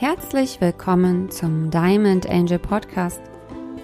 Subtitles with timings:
[0.00, 3.20] Herzlich willkommen zum Diamond Angel Podcast,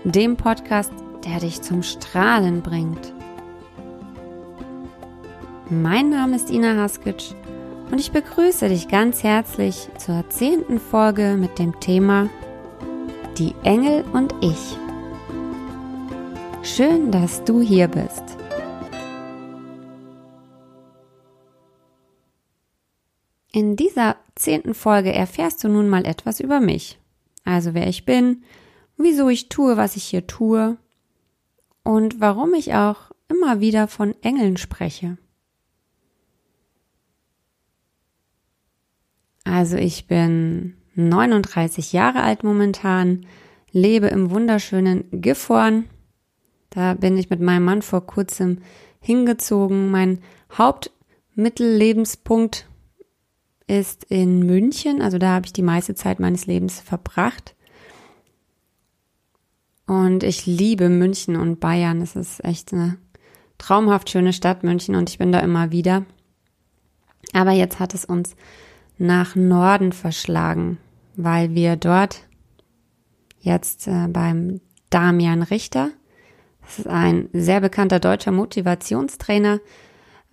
[0.04, 0.90] dem Podcast,
[1.26, 3.12] der dich zum Strahlen bringt.
[5.68, 7.34] Mein Name ist Ina Haskic
[7.90, 12.30] und ich begrüße dich ganz herzlich zur zehnten Folge mit dem Thema
[13.36, 14.78] Die Engel und ich.
[16.62, 18.35] Schön, dass du hier bist.
[23.56, 26.98] In dieser zehnten Folge erfährst du nun mal etwas über mich.
[27.42, 28.42] Also wer ich bin,
[28.98, 30.76] wieso ich tue, was ich hier tue
[31.82, 35.16] und warum ich auch immer wieder von Engeln spreche.
[39.44, 43.24] Also ich bin 39 Jahre alt momentan,
[43.70, 45.86] lebe im wunderschönen Gifhorn.
[46.68, 48.58] Da bin ich mit meinem Mann vor kurzem
[49.00, 49.90] hingezogen.
[49.90, 50.18] Mein
[50.52, 52.66] Hauptmittellebenspunkt
[53.66, 57.54] ist in München, also da habe ich die meiste Zeit meines Lebens verbracht.
[59.86, 62.00] Und ich liebe München und Bayern.
[62.00, 62.98] Es ist echt eine
[63.58, 66.04] traumhaft schöne Stadt München und ich bin da immer wieder.
[67.32, 68.36] Aber jetzt hat es uns
[68.98, 70.78] nach Norden verschlagen,
[71.16, 72.26] weil wir dort
[73.40, 74.60] jetzt äh, beim
[74.90, 75.90] Damian Richter,
[76.62, 79.60] das ist ein sehr bekannter deutscher Motivationstrainer,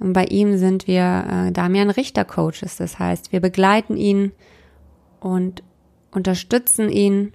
[0.03, 2.75] und bei ihm sind wir äh, Damian Richter Coaches.
[2.75, 4.33] Das heißt, wir begleiten ihn
[5.21, 5.63] und
[6.11, 7.31] unterstützen ihn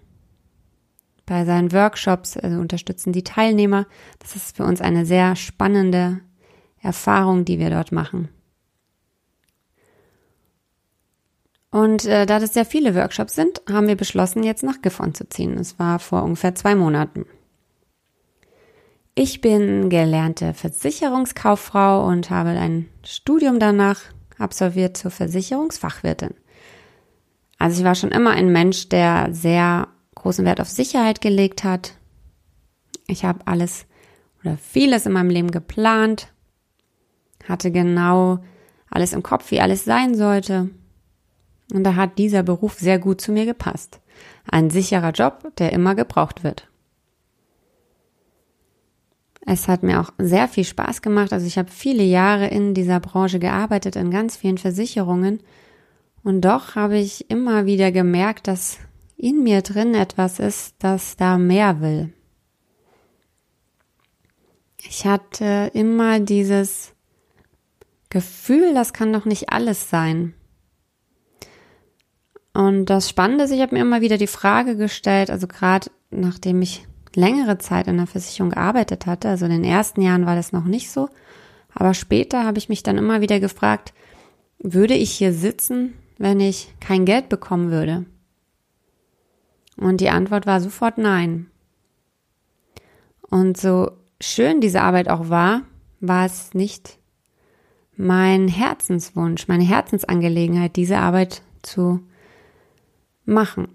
[1.25, 3.87] bei seinen Workshops, also unterstützen die Teilnehmer.
[4.19, 6.21] Das ist für uns eine sehr spannende
[6.83, 8.29] Erfahrung, die wir dort machen.
[11.71, 15.27] Und äh, da das sehr viele Workshops sind, haben wir beschlossen, jetzt nach Gifhorn zu
[15.27, 15.57] ziehen.
[15.57, 17.25] Es war vor ungefähr zwei Monaten.
[19.21, 24.01] Ich bin gelernte Versicherungskauffrau und habe ein Studium danach
[24.39, 26.35] absolviert zur Versicherungsfachwirtin.
[27.59, 31.95] Also ich war schon immer ein Mensch, der sehr großen Wert auf Sicherheit gelegt hat.
[33.09, 33.87] Ich habe alles
[34.45, 36.33] oder vieles in meinem Leben geplant,
[37.49, 38.39] hatte genau
[38.89, 40.71] alles im Kopf, wie alles sein sollte.
[41.75, 43.99] Und da hat dieser Beruf sehr gut zu mir gepasst.
[44.49, 46.68] Ein sicherer Job, der immer gebraucht wird.
[49.51, 51.33] Es hat mir auch sehr viel Spaß gemacht.
[51.33, 55.41] Also ich habe viele Jahre in dieser Branche gearbeitet, in ganz vielen Versicherungen.
[56.23, 58.77] Und doch habe ich immer wieder gemerkt, dass
[59.17, 62.13] in mir drin etwas ist, das da mehr will.
[64.87, 66.93] Ich hatte immer dieses
[68.11, 70.35] Gefühl, das kann doch nicht alles sein.
[72.53, 76.61] Und das Spannende ist, ich habe mir immer wieder die Frage gestellt, also gerade nachdem
[76.61, 80.53] ich längere Zeit in der Versicherung gearbeitet hatte, also in den ersten Jahren war das
[80.53, 81.09] noch nicht so,
[81.75, 83.93] aber später habe ich mich dann immer wieder gefragt,
[84.59, 88.05] würde ich hier sitzen, wenn ich kein Geld bekommen würde?
[89.77, 91.47] Und die Antwort war sofort nein.
[93.31, 95.63] Und so schön diese Arbeit auch war,
[96.01, 96.99] war es nicht
[97.97, 102.01] mein Herzenswunsch, meine Herzensangelegenheit, diese Arbeit zu
[103.25, 103.69] machen.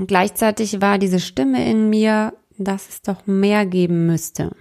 [0.00, 4.56] Und gleichzeitig war diese Stimme in mir, dass es doch mehr geben müsste.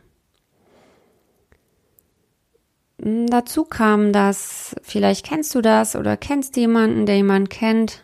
[2.97, 8.03] Dazu kam, dass vielleicht kennst du das oder kennst jemanden, der jemanden kennt.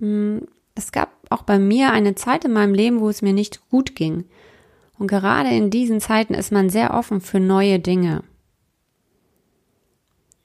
[0.00, 3.70] Hm, es gab auch bei mir eine Zeit in meinem Leben, wo es mir nicht
[3.70, 4.24] gut ging.
[4.98, 8.24] Und gerade in diesen Zeiten ist man sehr offen für neue Dinge.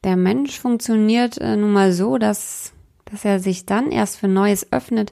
[0.03, 2.73] Der Mensch funktioniert äh, nun mal so, dass,
[3.05, 5.11] dass er sich dann erst für Neues öffnet,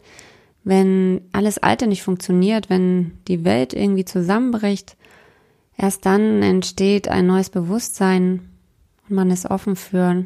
[0.68, 4.98] wenn alles Alte nicht funktioniert, wenn die Welt irgendwie zusammenbricht,
[5.78, 8.50] erst dann entsteht ein neues Bewusstsein
[9.08, 10.26] und man ist offen für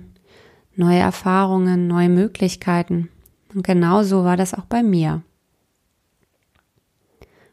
[0.75, 3.09] neue Erfahrungen, neue Möglichkeiten.
[3.53, 5.21] Und genauso war das auch bei mir.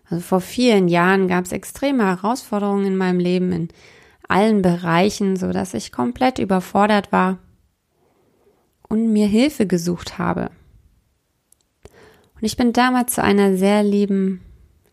[0.09, 3.69] Also vor vielen Jahren gab es extreme Herausforderungen in meinem Leben in
[4.28, 7.37] allen Bereichen, so dass ich komplett überfordert war
[8.88, 10.50] und mir Hilfe gesucht habe.
[12.40, 14.40] Und ich bin damals zu einer sehr lieben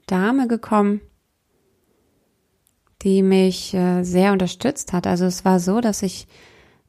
[0.07, 1.01] Dame gekommen,
[3.03, 5.05] die mich äh, sehr unterstützt hat.
[5.05, 6.27] Also es war so, dass ich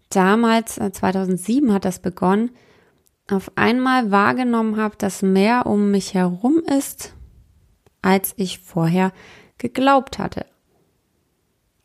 [0.09, 2.51] damals, 2007 äh, hat das begonnen,
[3.29, 7.15] auf einmal wahrgenommen habe, dass mehr um mich herum ist,
[8.01, 9.13] als ich vorher
[9.59, 10.47] geglaubt hatte.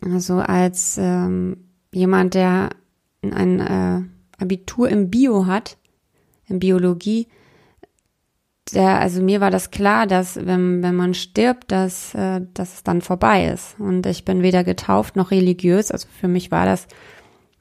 [0.02, 2.70] Also als ähm, jemand, der
[3.22, 4.02] ein äh,
[4.42, 5.78] Abitur im Bio hat,
[6.48, 7.28] in Biologie,
[8.74, 12.84] der, also mir war das klar, dass wenn, wenn man stirbt, dass, äh, dass es
[12.84, 13.80] dann vorbei ist.
[13.80, 16.88] Und ich bin weder getauft noch religiös, also für mich war das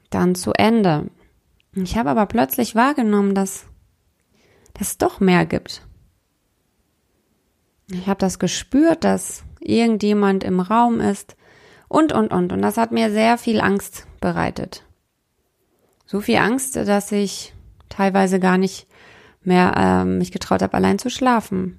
[0.09, 1.09] dann zu Ende.
[1.73, 3.65] Ich habe aber plötzlich wahrgenommen, dass,
[4.73, 5.85] dass es doch mehr gibt.
[7.89, 11.35] Ich habe das gespürt, dass irgendjemand im Raum ist
[11.87, 12.51] und, und, und.
[12.51, 14.85] Und das hat mir sehr viel Angst bereitet.
[16.05, 17.53] So viel Angst, dass ich
[17.89, 18.87] teilweise gar nicht
[19.43, 21.77] mehr äh, mich getraut habe, allein zu schlafen.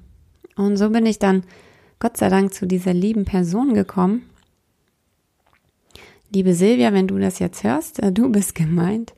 [0.56, 1.44] Und so bin ich dann
[1.98, 4.28] Gott sei Dank zu dieser lieben Person gekommen.
[6.34, 9.14] Liebe Silvia, wenn du das jetzt hörst, äh, du bist gemeint.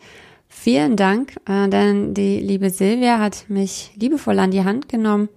[0.49, 5.29] Vielen Dank, äh, denn die liebe Silvia hat mich liebevoll an die Hand genommen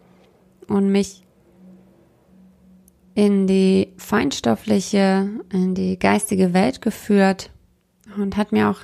[0.67, 1.23] und mich
[3.15, 7.51] in die feinstoffliche, in die geistige Welt geführt
[8.15, 8.79] und hat mir auch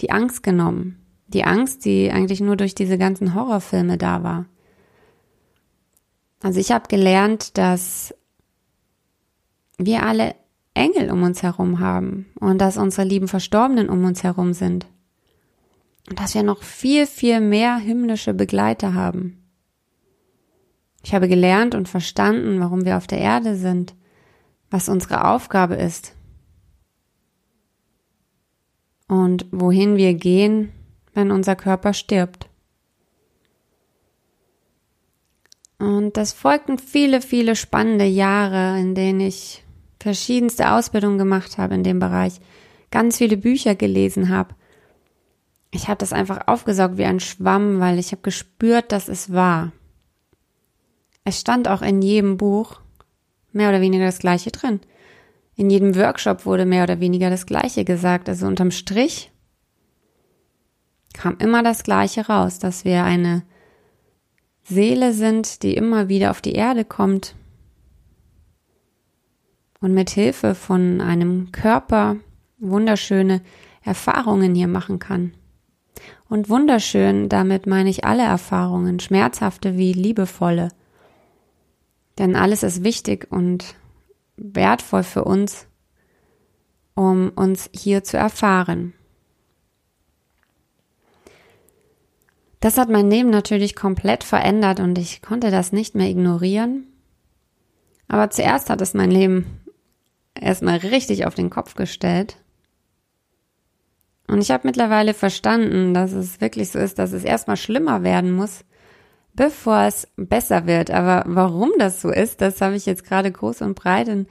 [0.00, 0.99] die Angst genommen.
[1.32, 4.46] Die Angst, die eigentlich nur durch diese ganzen Horrorfilme da war.
[6.42, 8.14] Also ich habe gelernt, dass
[9.78, 10.34] wir alle
[10.74, 14.86] Engel um uns herum haben und dass unsere lieben Verstorbenen um uns herum sind.
[16.08, 19.40] Und dass wir noch viel, viel mehr himmlische Begleiter haben.
[21.02, 23.94] Ich habe gelernt und verstanden, warum wir auf der Erde sind,
[24.70, 26.14] was unsere Aufgabe ist
[29.08, 30.72] und wohin wir gehen,
[31.14, 32.48] wenn unser Körper stirbt.
[35.78, 39.64] Und das folgten viele, viele spannende Jahre, in denen ich
[39.98, 42.40] verschiedenste Ausbildungen gemacht habe in dem Bereich,
[42.90, 44.54] ganz viele Bücher gelesen habe.
[45.70, 49.72] Ich habe das einfach aufgesaugt wie ein Schwamm, weil ich habe gespürt, dass es war.
[51.24, 52.80] Es stand auch in jedem Buch
[53.52, 54.80] mehr oder weniger das Gleiche drin.
[55.54, 58.28] In jedem Workshop wurde mehr oder weniger das Gleiche gesagt.
[58.28, 59.29] Also unterm Strich
[61.14, 63.42] kam immer das Gleiche raus, dass wir eine
[64.62, 67.34] Seele sind, die immer wieder auf die Erde kommt
[69.80, 72.16] und mit Hilfe von einem Körper
[72.58, 73.40] wunderschöne
[73.82, 75.32] Erfahrungen hier machen kann.
[76.28, 80.68] Und wunderschön, damit meine ich alle Erfahrungen, schmerzhafte wie liebevolle.
[82.18, 83.74] Denn alles ist wichtig und
[84.36, 85.66] wertvoll für uns,
[86.94, 88.92] um uns hier zu erfahren.
[92.60, 96.86] Das hat mein Leben natürlich komplett verändert und ich konnte das nicht mehr ignorieren.
[98.06, 99.46] Aber zuerst hat es mein Leben
[100.38, 102.36] erstmal richtig auf den Kopf gestellt.
[104.26, 108.30] Und ich habe mittlerweile verstanden, dass es wirklich so ist, dass es erstmal schlimmer werden
[108.32, 108.64] muss,
[109.32, 110.90] bevor es besser wird.
[110.90, 114.26] Aber warum das so ist, das habe ich jetzt gerade groß und breit in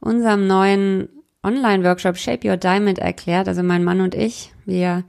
[0.00, 1.08] unserem neuen
[1.42, 3.46] Online-Workshop Shape Your Diamond erklärt.
[3.46, 5.04] Also mein Mann und ich, wir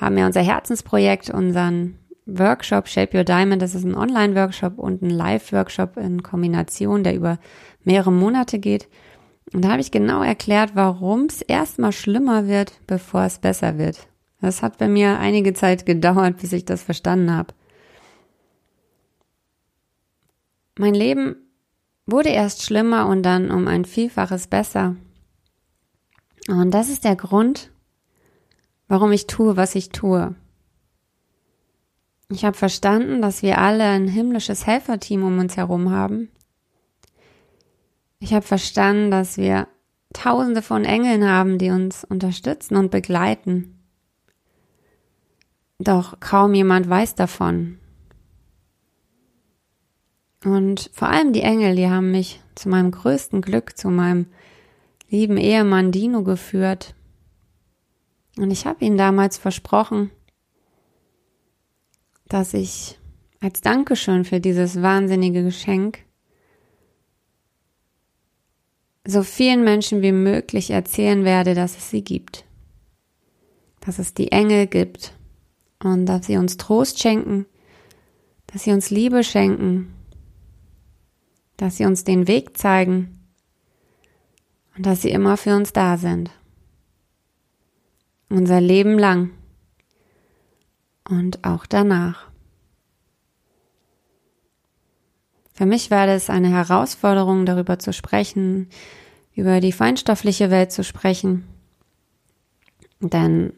[0.00, 1.99] haben ja unser Herzensprojekt, unseren
[2.38, 3.62] Workshop Shape Your Diamond.
[3.62, 7.38] Das ist ein Online-Workshop und ein Live-Workshop in Kombination, der über
[7.84, 8.88] mehrere Monate geht.
[9.52, 14.06] Und da habe ich genau erklärt, warum es erstmal schlimmer wird, bevor es besser wird.
[14.40, 17.52] Das hat bei mir einige Zeit gedauert, bis ich das verstanden habe.
[20.78, 21.36] Mein Leben
[22.06, 24.96] wurde erst schlimmer und dann um ein Vielfaches besser.
[26.48, 27.70] Und das ist der Grund,
[28.88, 30.34] warum ich tue, was ich tue.
[32.30, 36.30] Ich habe verstanden, dass wir alle ein himmlisches Helferteam um uns herum haben.
[38.20, 39.66] Ich habe verstanden, dass wir
[40.12, 43.78] Tausende von Engeln haben, die uns unterstützen und begleiten.
[45.78, 47.78] Doch kaum jemand weiß davon.
[50.44, 54.26] Und vor allem die Engel, die haben mich zu meinem größten Glück, zu meinem
[55.08, 56.94] lieben Ehemann Dino geführt.
[58.36, 60.10] Und ich habe ihm damals versprochen,
[62.30, 62.98] dass ich
[63.40, 65.98] als Dankeschön für dieses wahnsinnige Geschenk
[69.04, 72.44] so vielen Menschen wie möglich erzählen werde, dass es sie gibt.
[73.80, 75.12] Dass es die Engel gibt
[75.82, 77.46] und dass sie uns Trost schenken,
[78.46, 79.92] dass sie uns Liebe schenken,
[81.56, 83.18] dass sie uns den Weg zeigen
[84.76, 86.30] und dass sie immer für uns da sind.
[88.28, 89.30] Unser Leben lang
[91.10, 92.28] und auch danach.
[95.52, 98.70] Für mich war das eine Herausforderung, darüber zu sprechen,
[99.34, 101.44] über die feinstoffliche Welt zu sprechen.
[103.00, 103.52] Denn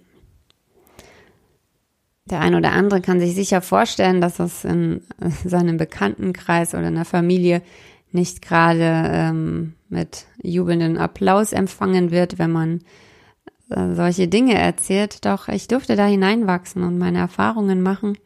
[2.24, 5.02] der ein oder andere kann sich sicher vorstellen, dass es in
[5.44, 7.62] seinem Bekanntenkreis oder in der Familie
[8.10, 12.80] nicht gerade ähm, mit jubelndem Applaus empfangen wird, wenn man
[13.76, 15.24] äh, solche Dinge erzählt.
[15.24, 18.16] Doch ich durfte da hineinwachsen und meine Erfahrungen machen.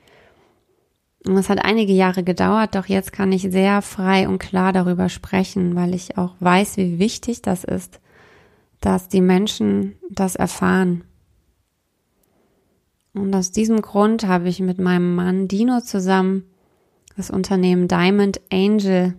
[1.27, 5.09] Und es hat einige Jahre gedauert, doch jetzt kann ich sehr frei und klar darüber
[5.09, 7.99] sprechen, weil ich auch weiß, wie wichtig das ist,
[8.81, 11.03] dass die Menschen das erfahren.
[13.13, 16.45] Und aus diesem Grund habe ich mit meinem Mann Dino zusammen
[17.17, 19.15] das Unternehmen Diamond Angel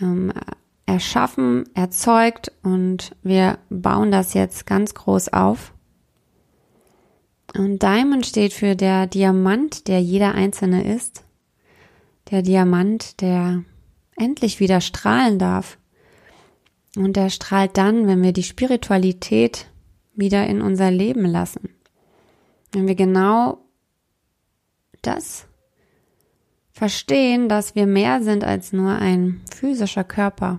[0.00, 0.32] ähm,
[0.86, 5.72] erschaffen, erzeugt und wir bauen das jetzt ganz groß auf.
[7.56, 11.24] Und Diamond steht für der Diamant, der jeder Einzelne ist.
[12.30, 13.62] Der Diamant, der
[14.16, 15.78] endlich wieder strahlen darf.
[16.96, 19.66] Und der strahlt dann, wenn wir die Spiritualität
[20.14, 21.70] wieder in unser Leben lassen.
[22.72, 23.58] Wenn wir genau
[25.02, 25.46] das
[26.72, 30.58] verstehen, dass wir mehr sind als nur ein physischer Körper.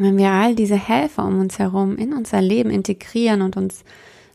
[0.00, 3.84] Wenn wir all diese Helfer um uns herum in unser Leben integrieren und uns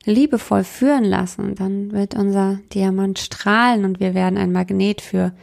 [0.06, 5.34] liebevoll führen lassen, dann wird unser Diamant strahlen und wir werden ein Magnet für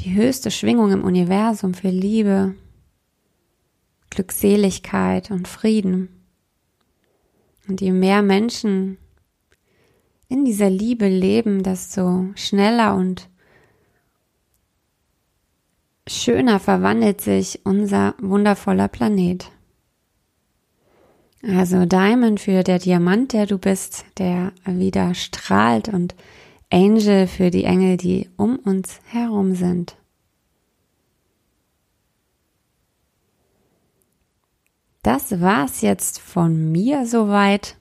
[0.00, 2.56] die höchste Schwingung im Universum, für Liebe,
[4.10, 6.08] Glückseligkeit und Frieden.
[7.68, 8.98] Und je mehr Menschen
[10.28, 13.30] in dieser Liebe leben, desto schneller und
[16.06, 19.50] schöner verwandelt sich unser wundervoller Planet.
[21.42, 26.14] Also Diamond für der Diamant, der du bist, der wieder strahlt und
[26.70, 29.96] Angel für die Engel, die um uns herum sind.
[35.02, 37.76] Das war's jetzt von mir soweit.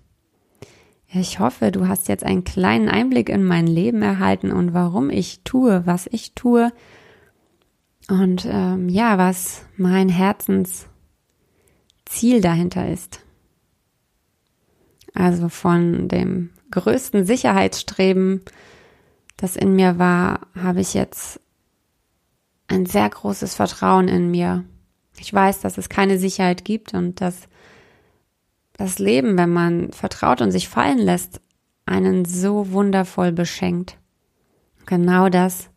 [1.13, 5.42] Ich hoffe, du hast jetzt einen kleinen Einblick in mein Leben erhalten und warum ich
[5.44, 6.74] tue, was ich tue.
[8.10, 10.82] Und ähm, ja, was mein Herzensziel
[12.42, 13.22] dahinter ist.
[15.14, 18.42] Also von dem größten Sicherheitsstreben,
[19.38, 21.40] das in mir war, habe ich jetzt
[22.68, 24.64] ein sehr großes Vertrauen in mir.
[25.18, 27.48] Ich weiß, dass es keine Sicherheit gibt und dass
[28.74, 31.40] das Leben, wenn man vertraut und sich fallen lässt,
[31.86, 33.98] einen so wundervoll beschenkt.
[34.86, 35.70] Genau das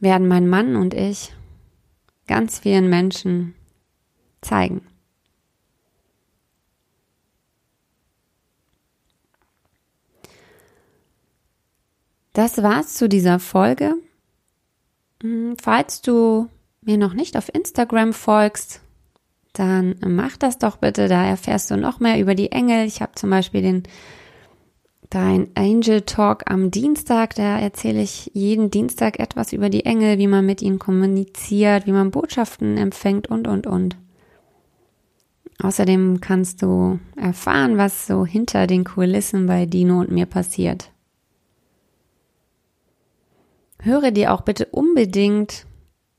[0.00, 1.33] werden mein Mann und ich
[2.26, 3.54] ganz vielen Menschen
[4.40, 4.82] zeigen.
[12.32, 13.94] Das war's zu dieser Folge.
[15.22, 16.48] Hm, falls du
[16.82, 18.80] mir noch nicht auf Instagram folgst,
[19.52, 21.08] dann mach das doch bitte.
[21.08, 22.86] Da erfährst du noch mehr über die Engel.
[22.86, 23.84] Ich habe zum Beispiel den
[25.14, 27.36] dein Angel Talk am Dienstag.
[27.36, 31.92] Da erzähle ich jeden Dienstag etwas über die Engel, wie man mit ihnen kommuniziert, wie
[31.92, 33.96] man Botschaften empfängt und, und, und.
[35.62, 40.90] Außerdem kannst du erfahren, was so hinter den Kulissen bei Dino und mir passiert.
[43.80, 45.66] Höre dir auch bitte unbedingt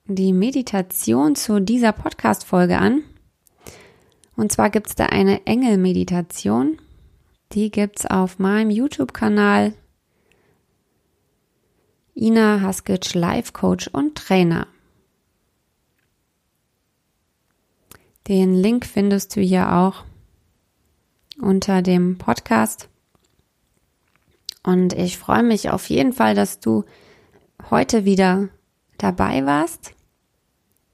[0.05, 3.01] die Meditation zu dieser Podcast-Folge an.
[4.37, 6.77] Und zwar gibt es da eine Engel-Meditation.
[7.53, 9.73] Die gibt es auf meinem YouTube-Kanal.
[12.15, 14.67] Ina Haskic, Life Coach und Trainer.
[18.27, 20.03] Den Link findest du hier auch
[21.39, 22.89] unter dem Podcast.
[24.63, 26.85] Und ich freue mich auf jeden Fall, dass du
[27.69, 28.49] heute wieder
[28.97, 29.93] dabei warst,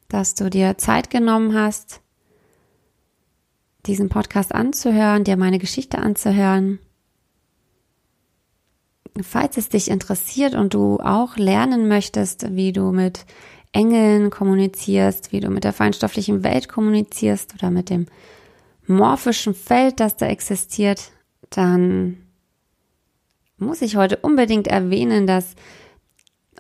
[0.09, 2.00] dass du dir Zeit genommen hast,
[3.85, 6.79] diesen Podcast anzuhören, dir meine Geschichte anzuhören.
[9.21, 13.25] Falls es dich interessiert und du auch lernen möchtest, wie du mit
[13.73, 18.05] Engeln kommunizierst, wie du mit der feinstofflichen Welt kommunizierst oder mit dem
[18.87, 21.11] morphischen Feld, das da existiert,
[21.49, 22.17] dann
[23.57, 25.55] muss ich heute unbedingt erwähnen, dass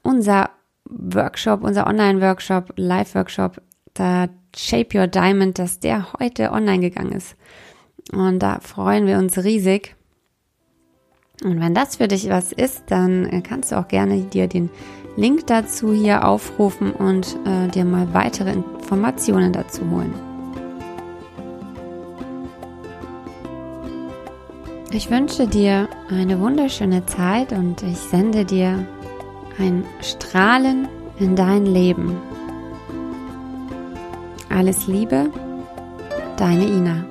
[0.03, 0.51] unser
[0.85, 3.61] Workshop, unser Online-Workshop, Live-Workshop,
[3.93, 7.35] da Shape Your Diamond, dass der heute online gegangen ist.
[8.11, 9.95] Und da freuen wir uns riesig.
[11.43, 14.69] Und wenn das für dich was ist, dann äh, kannst du auch gerne dir den
[15.15, 20.13] Link dazu hier aufrufen und äh, dir mal weitere Informationen dazu holen.
[24.93, 28.85] Ich wünsche dir eine wunderschöne Zeit und ich sende dir
[29.57, 32.17] ein Strahlen in dein Leben.
[34.53, 35.31] Alles Liebe,
[36.37, 37.10] deine Ina.